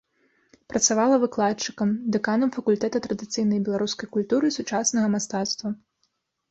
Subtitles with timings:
[0.71, 5.67] Працавала выкладчыкам, дэканам факультэта традыцыйнай беларускай культуры і сучаснага мастацтва.